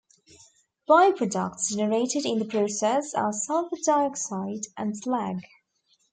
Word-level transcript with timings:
By-products 0.87 1.75
generated 1.75 2.25
in 2.25 2.39
the 2.39 2.45
process 2.45 3.13
are 3.13 3.31
sulfur 3.31 3.77
dioxide 3.85 4.63
and 4.75 4.97
slag. 4.97 5.43